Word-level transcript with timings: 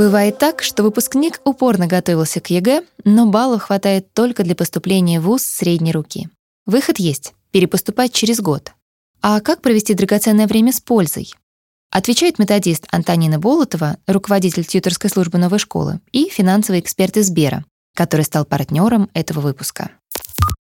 Бывает 0.00 0.38
так, 0.38 0.62
что 0.62 0.82
выпускник 0.82 1.42
упорно 1.44 1.86
готовился 1.86 2.40
к 2.40 2.48
ЕГЭ, 2.48 2.84
но 3.04 3.26
баллов 3.26 3.64
хватает 3.64 4.10
только 4.14 4.44
для 4.44 4.54
поступления 4.54 5.20
в 5.20 5.24
ВУЗ 5.24 5.42
средней 5.42 5.92
руки. 5.92 6.30
Выход 6.64 6.98
есть— 6.98 7.34
перепоступать 7.50 8.10
через 8.14 8.40
год. 8.40 8.72
А 9.20 9.40
как 9.40 9.60
провести 9.60 9.92
драгоценное 9.92 10.46
время 10.46 10.72
с 10.72 10.80
пользой? 10.80 11.34
Отвечает 11.90 12.38
методист 12.38 12.86
Антонина 12.90 13.38
Болотова, 13.38 13.98
руководитель 14.06 14.64
тьюторской 14.64 15.10
службы 15.10 15.36
новой 15.36 15.58
школы, 15.58 16.00
и 16.12 16.30
финансовый 16.30 16.80
эксперт 16.80 17.18
из 17.18 17.26
Сбера, 17.26 17.66
который 17.94 18.24
стал 18.24 18.46
партнером 18.46 19.10
этого 19.12 19.40
выпуска. 19.40 19.90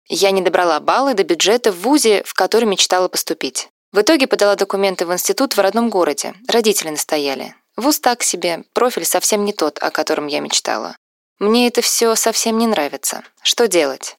Я 0.09 0.31
не 0.31 0.42
добрала 0.42 0.80
баллы 0.80 1.14
до 1.14 1.23
бюджета 1.23 1.72
в 1.72 1.80
ВУЗе, 1.81 2.23
в 2.26 2.34
который 2.34 2.66
мечтала 2.66 3.08
поступить. 3.08 3.70
В 3.98 4.02
итоге 4.02 4.28
подала 4.28 4.56
документы 4.56 5.08
в 5.08 5.12
институт 5.12 5.58
в 5.58 5.60
родном 5.60 5.90
городе. 5.90 6.36
Родители 6.48 6.90
настояли. 6.90 7.56
Вуз 7.76 8.00
так 8.00 8.22
себе, 8.22 8.64
профиль 8.73 9.06
совсем 9.06 9.44
не 9.44 9.54
тот, 9.54 9.80
о 9.82 9.90
котором 9.90 10.28
я 10.28 10.40
мечтала. 10.40 10.96
Мне 11.40 11.66
это 11.66 11.82
все 11.82 12.14
совсем 12.14 12.60
не 12.60 12.68
нравится. 12.68 13.23
Что 13.42 13.68
делать? 13.68 14.16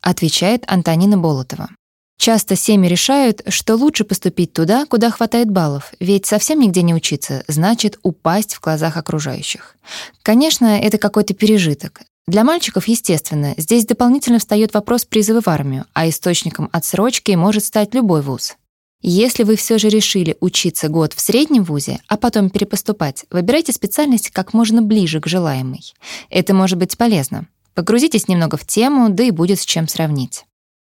Отвечает 0.00 0.64
Антонина 0.66 1.18
Болотова. 1.18 1.68
Часто 2.16 2.56
семьи 2.56 2.88
решают, 2.88 3.42
что 3.48 3.76
лучше 3.76 4.04
поступить 4.04 4.54
туда, 4.54 4.86
куда 4.86 5.10
хватает 5.10 5.50
баллов, 5.50 5.92
ведь 6.00 6.24
совсем 6.24 6.58
нигде 6.60 6.80
не 6.80 6.94
учиться 6.94 7.44
значит 7.48 7.98
упасть 8.02 8.54
в 8.54 8.62
глазах 8.62 8.96
окружающих. 8.96 9.76
Конечно, 10.22 10.80
это 10.80 10.96
какой-то 10.96 11.34
пережиток. 11.34 12.00
Для 12.26 12.44
мальчиков, 12.44 12.88
естественно, 12.88 13.52
здесь 13.58 13.84
дополнительно 13.84 14.38
встает 14.38 14.72
вопрос 14.72 15.04
призыва 15.04 15.42
в 15.42 15.48
армию, 15.48 15.84
а 15.92 16.08
источником 16.08 16.70
отсрочки 16.72 17.32
может 17.32 17.66
стать 17.66 17.92
любой 17.92 18.22
вуз. 18.22 18.56
Если 19.00 19.44
вы 19.44 19.54
все 19.54 19.78
же 19.78 19.88
решили 19.88 20.36
учиться 20.40 20.88
год 20.88 21.12
в 21.12 21.20
среднем 21.20 21.62
вузе, 21.62 22.00
а 22.08 22.16
потом 22.16 22.50
перепоступать, 22.50 23.26
выбирайте 23.30 23.72
специальность 23.72 24.30
как 24.30 24.52
можно 24.54 24.82
ближе 24.82 25.20
к 25.20 25.28
желаемой. 25.28 25.94
Это 26.30 26.52
может 26.52 26.78
быть 26.78 26.98
полезно. 26.98 27.46
Погрузитесь 27.74 28.26
немного 28.26 28.56
в 28.56 28.66
тему, 28.66 29.08
да 29.08 29.22
и 29.22 29.30
будет 29.30 29.60
с 29.60 29.64
чем 29.64 29.86
сравнить. 29.86 30.46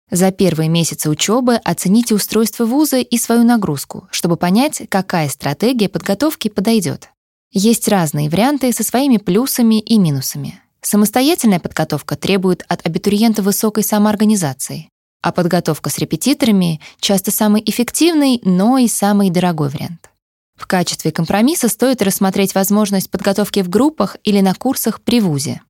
За 0.10 0.32
первые 0.32 0.70
месяцы 0.70 1.10
учебы 1.10 1.56
оцените 1.56 2.16
устройство 2.16 2.66
вуза 2.66 3.00
и 3.00 3.18
свою 3.18 3.44
нагрузку, 3.44 4.08
чтобы 4.12 4.38
понять, 4.38 4.84
какая 4.88 5.28
стратегия 5.28 5.90
подготовки 5.90 6.48
подойдет. 6.48 7.10
Есть 7.52 7.90
разные 7.90 8.30
варианты 8.30 8.72
со 8.72 8.84
своими 8.84 9.18
плюсами 9.18 9.82
и 9.82 10.00
минусами. 10.00 10.62
Самостоятельная 10.80 11.60
подготовка 11.60 12.16
требует 12.16 12.64
от 12.70 12.86
абитуриента 12.86 13.42
высокой 13.42 13.84
самоорганизации 13.84 14.90
а 15.22 15.32
подготовка 15.32 15.90
с 15.90 15.98
репетиторами 15.98 16.82
часто 17.00 17.32
самый 17.32 17.62
эффективный, 17.66 18.42
но 18.44 18.78
и 18.78 18.88
самый 18.88 19.30
дорогой 19.30 19.70
вариант. 19.70 20.10
В 20.56 20.66
качестве 20.66 21.12
компромисса 21.12 21.70
стоит 21.70 22.02
рассмотреть 22.02 22.56
возможность 22.56 23.12
подготовки 23.12 23.62
в 23.62 23.70
группах 23.70 24.18
или 24.24 24.42
на 24.42 24.54
курсах 24.54 25.02
при 25.02 25.22
ВУЗе. 25.22 25.62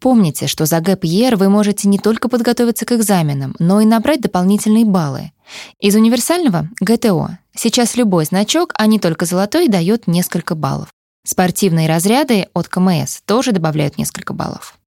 Помните, 0.00 0.46
что 0.46 0.64
за 0.64 0.80
ГЭП-ЕР 0.80 1.36
вы 1.36 1.48
можете 1.48 1.88
не 1.88 1.98
только 1.98 2.28
подготовиться 2.28 2.86
к 2.86 2.92
экзаменам, 2.92 3.56
но 3.58 3.80
и 3.80 3.84
набрать 3.84 4.20
дополнительные 4.20 4.84
баллы. 4.84 5.32
Из 5.80 5.96
универсального— 5.96 6.68
ГТО. 6.80 7.38
Сейчас 7.54 7.96
любой 7.96 8.24
значок, 8.26 8.72
а 8.74 8.86
не 8.86 9.00
только 9.00 9.24
золотой, 9.26 9.66
дает 9.66 10.06
несколько 10.06 10.54
баллов. 10.54 10.90
Спортивные 11.26 11.88
разряды 11.88 12.46
от 12.54 12.68
КМС 12.68 13.22
тоже 13.26 13.50
добавляют 13.50 13.98
несколько 13.98 14.34
баллов. 14.34 14.77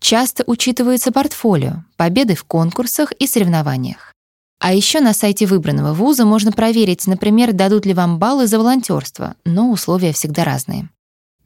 Часто 0.00 0.44
учитывается 0.46 1.12
портфолио, 1.12 1.84
победы 1.96 2.34
в 2.34 2.44
конкурсах 2.44 3.12
и 3.12 3.26
соревнованиях. 3.26 4.12
А 4.58 4.72
еще 4.72 5.00
на 5.00 5.12
сайте 5.12 5.46
выбранного 5.46 5.92
вуза 5.92 6.24
можно 6.24 6.52
проверить, 6.52 7.06
например, 7.06 7.52
дадут 7.52 7.86
ли 7.86 7.94
вам 7.94 8.18
баллы 8.18 8.46
за 8.46 8.58
волонтерство, 8.58 9.36
но 9.44 9.70
условия 9.70 10.12
всегда 10.12 10.44
разные. 10.44 10.88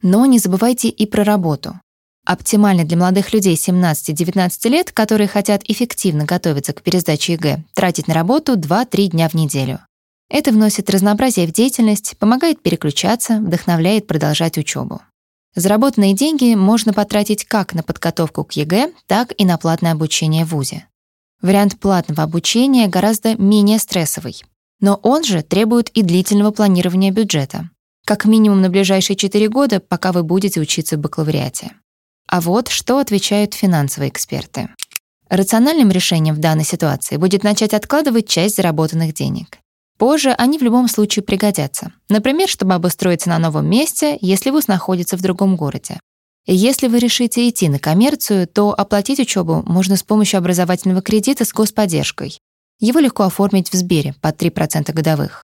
Но 0.01 0.25
не 0.25 0.39
забывайте 0.39 0.89
и 0.89 1.05
про 1.05 1.23
работу. 1.23 1.79
Оптимально 2.25 2.85
для 2.85 2.97
молодых 2.97 3.33
людей 3.33 3.55
17-19 3.55 4.69
лет, 4.69 4.91
которые 4.91 5.27
хотят 5.27 5.63
эффективно 5.67 6.25
готовиться 6.25 6.71
к 6.71 6.81
пересдаче 6.81 7.33
ЕГЭ, 7.33 7.63
тратить 7.73 8.07
на 8.07 8.13
работу 8.13 8.55
2-3 8.55 9.07
дня 9.07 9.27
в 9.27 9.33
неделю. 9.33 9.79
Это 10.29 10.51
вносит 10.51 10.89
разнообразие 10.89 11.47
в 11.47 11.51
деятельность, 11.51 12.15
помогает 12.17 12.61
переключаться, 12.61 13.39
вдохновляет 13.39 14.07
продолжать 14.07 14.57
учебу. 14.57 15.01
Заработанные 15.55 16.13
деньги 16.13 16.55
можно 16.55 16.93
потратить 16.93 17.45
как 17.45 17.73
на 17.73 17.83
подготовку 17.83 18.43
к 18.43 18.53
ЕГЭ, 18.53 18.93
так 19.07 19.33
и 19.37 19.45
на 19.45 19.57
платное 19.57 19.91
обучение 19.91 20.45
в 20.45 20.49
ВУЗе. 20.49 20.87
Вариант 21.41 21.79
платного 21.79 22.23
обучения 22.23 22.87
гораздо 22.87 23.35
менее 23.35 23.79
стрессовый, 23.79 24.43
но 24.79 24.99
он 25.03 25.23
же 25.23 25.41
требует 25.41 25.89
и 25.89 26.03
длительного 26.03 26.51
планирования 26.51 27.11
бюджета, 27.11 27.69
как 28.05 28.25
минимум 28.25 28.61
на 28.61 28.69
ближайшие 28.69 29.17
4 29.17 29.49
года, 29.49 29.79
пока 29.79 30.11
вы 30.11 30.23
будете 30.23 30.61
учиться 30.61 30.97
в 30.97 30.99
бакалавриате. 30.99 31.71
А 32.27 32.39
вот 32.39 32.69
что 32.69 32.99
отвечают 32.99 33.53
финансовые 33.53 34.09
эксперты. 34.09 34.69
Рациональным 35.29 35.91
решением 35.91 36.35
в 36.35 36.39
данной 36.39 36.65
ситуации 36.65 37.17
будет 37.17 37.43
начать 37.43 37.73
откладывать 37.73 38.27
часть 38.27 38.55
заработанных 38.55 39.13
денег. 39.13 39.57
Позже 40.01 40.31
они 40.31 40.57
в 40.57 40.63
любом 40.63 40.87
случае 40.87 41.21
пригодятся. 41.21 41.93
Например, 42.09 42.49
чтобы 42.49 42.73
обустроиться 42.73 43.29
на 43.29 43.37
новом 43.37 43.69
месте, 43.69 44.17
если 44.19 44.49
вуз 44.49 44.65
находится 44.65 45.15
в 45.15 45.21
другом 45.21 45.55
городе. 45.55 45.99
Если 46.47 46.87
вы 46.87 46.97
решите 46.97 47.47
идти 47.47 47.69
на 47.69 47.77
коммерцию, 47.77 48.47
то 48.47 48.73
оплатить 48.75 49.19
учебу 49.19 49.61
можно 49.67 49.95
с 49.95 50.01
помощью 50.01 50.39
образовательного 50.39 51.03
кредита 51.03 51.45
с 51.45 51.53
господдержкой. 51.53 52.39
Его 52.79 52.99
легко 52.99 53.25
оформить 53.25 53.71
в 53.71 53.75
Сбере 53.75 54.15
под 54.21 54.41
3% 54.41 54.91
годовых. 54.91 55.43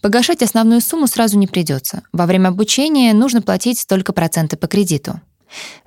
Погашать 0.00 0.40
основную 0.40 0.82
сумму 0.82 1.08
сразу 1.08 1.36
не 1.36 1.48
придется. 1.48 2.02
Во 2.12 2.26
время 2.26 2.50
обучения 2.50 3.12
нужно 3.12 3.42
платить 3.42 3.84
только 3.88 4.12
проценты 4.12 4.56
по 4.56 4.68
кредиту. 4.68 5.20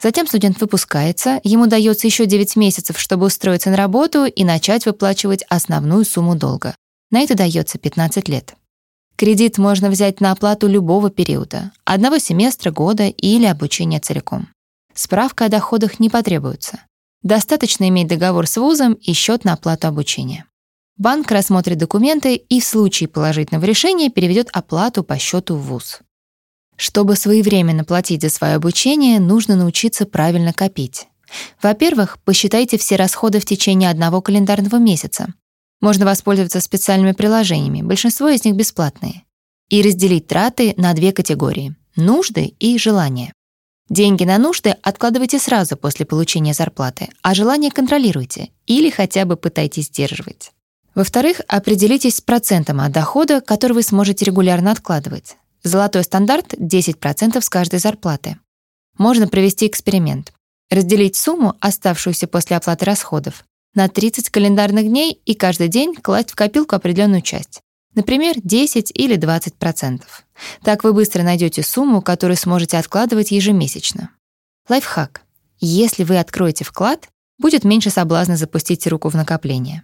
Затем 0.03 0.27
студент 0.27 0.59
выпускается, 0.59 1.39
ему 1.45 1.67
дается 1.67 2.05
еще 2.05 2.25
9 2.25 2.57
месяцев, 2.57 2.99
чтобы 2.99 3.27
устроиться 3.27 3.69
на 3.69 3.77
работу 3.77 4.25
и 4.25 4.43
начать 4.43 4.85
выплачивать 4.85 5.45
основную 5.47 6.03
сумму 6.03 6.35
долга. 6.35 6.75
На 7.11 7.21
это 7.21 7.35
дается 7.35 7.77
15 7.77 8.29
лет. 8.29 8.55
Кредит 9.15 9.57
можно 9.57 9.89
взять 9.89 10.21
на 10.21 10.31
оплату 10.31 10.67
любого 10.67 11.09
периода, 11.09 11.71
одного 11.83 12.19
семестра, 12.19 12.71
года 12.71 13.07
или 13.07 13.45
обучения 13.45 13.99
целиком. 13.99 14.47
Справка 14.93 15.45
о 15.45 15.49
доходах 15.49 15.99
не 15.99 16.09
потребуется. 16.09 16.81
Достаточно 17.21 17.89
иметь 17.89 18.07
договор 18.07 18.47
с 18.47 18.55
вузом 18.57 18.93
и 18.93 19.13
счет 19.13 19.43
на 19.43 19.53
оплату 19.53 19.87
обучения. 19.87 20.45
Банк 20.97 21.31
рассмотрит 21.31 21.77
документы 21.77 22.35
и 22.35 22.61
в 22.61 22.65
случае 22.65 23.09
положительного 23.09 23.65
решения 23.65 24.09
переведет 24.09 24.49
оплату 24.53 25.03
по 25.03 25.17
счету 25.17 25.55
в 25.55 25.63
вуз. 25.63 25.99
Чтобы 26.75 27.15
своевременно 27.15 27.83
платить 27.83 28.21
за 28.21 28.29
свое 28.29 28.55
обучение, 28.55 29.19
нужно 29.19 29.55
научиться 29.55 30.05
правильно 30.05 30.53
копить. 30.53 31.07
Во-первых, 31.61 32.19
посчитайте 32.23 32.77
все 32.77 32.95
расходы 32.95 33.39
в 33.39 33.45
течение 33.45 33.89
одного 33.89 34.21
календарного 34.21 34.77
месяца, 34.77 35.33
можно 35.81 36.05
воспользоваться 36.05 36.61
специальными 36.61 37.13
приложениями, 37.13 37.81
большинство 37.81 38.29
из 38.29 38.43
них 38.45 38.55
бесплатные, 38.55 39.23
и 39.69 39.81
разделить 39.81 40.27
траты 40.27 40.73
на 40.77 40.93
две 40.93 41.11
категории— 41.11 41.75
нужды 41.95 42.53
и 42.59 42.77
желания. 42.77 43.33
Деньги 43.89 44.23
на 44.23 44.37
нужды 44.37 44.75
откладывайте 44.83 45.39
сразу 45.39 45.75
после 45.75 46.05
получения 46.05 46.53
зарплаты, 46.53 47.09
а 47.21 47.33
желания 47.33 47.71
контролируйте 47.71 48.49
или 48.67 48.89
хотя 48.89 49.25
бы 49.25 49.35
пытайтесь 49.35 49.85
сдерживать. 49.85 50.51
Во-вторых, 50.93 51.41
определитесь 51.47 52.17
с 52.17 52.21
процентом 52.21 52.81
от 52.81 52.91
дохода, 52.91 53.41
который 53.41 53.73
вы 53.73 53.83
сможете 53.83 54.25
регулярно 54.25 54.71
откладывать. 54.71 55.37
Золотой 55.63 56.03
стандарт— 56.03 56.53
10% 56.57 57.43
с 57.43 57.49
каждой 57.49 57.79
зарплаты. 57.79 58.37
Можно 58.97 59.27
провести 59.27 59.65
эксперимент. 59.65 60.33
Разделить 60.69 61.15
сумму, 61.15 61.55
оставшуюся 61.59 62.27
после 62.27 62.57
оплаты 62.57 62.85
расходов, 62.85 63.43
на 63.73 63.87
30 63.87 64.29
календарных 64.29 64.87
дней 64.87 65.21
и 65.25 65.35
каждый 65.35 65.67
день 65.67 65.95
класть 65.95 66.31
в 66.31 66.35
копилку 66.35 66.75
определенную 66.75 67.21
часть. 67.21 67.61
Например, 67.95 68.35
10 68.41 68.91
или 68.93 69.17
20%. 69.17 70.01
Так 70.63 70.83
вы 70.83 70.93
быстро 70.93 71.23
найдете 71.23 71.63
сумму, 71.63 72.01
которую 72.01 72.37
сможете 72.37 72.77
откладывать 72.77 73.31
ежемесячно. 73.31 74.11
Лайфхак. 74.69 75.23
Если 75.59 76.03
вы 76.03 76.17
откроете 76.19 76.63
вклад, 76.63 77.09
будет 77.39 77.63
меньше 77.63 77.89
соблазна 77.89 78.37
запустить 78.37 78.85
руку 78.87 79.09
в 79.09 79.15
накопление. 79.15 79.83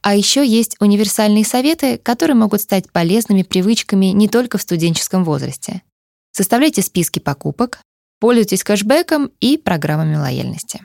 А 0.00 0.14
еще 0.14 0.46
есть 0.46 0.76
универсальные 0.80 1.44
советы, 1.44 1.98
которые 1.98 2.34
могут 2.34 2.60
стать 2.60 2.90
полезными 2.90 3.42
привычками 3.42 4.06
не 4.06 4.28
только 4.28 4.58
в 4.58 4.62
студенческом 4.62 5.24
возрасте. 5.24 5.82
Составляйте 6.32 6.82
списки 6.82 7.18
покупок, 7.18 7.80
пользуйтесь 8.18 8.64
кэшбэком 8.64 9.30
и 9.40 9.58
программами 9.58 10.16
лояльности. 10.16 10.84